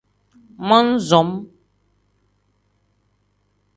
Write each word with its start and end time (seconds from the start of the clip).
Mon-som. 0.67 1.29